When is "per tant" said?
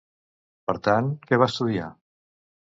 0.69-1.13